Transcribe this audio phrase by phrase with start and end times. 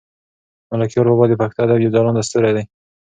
[0.71, 2.63] ملکیار بابا د پښتو ادب یو ځلاند ستوری دی.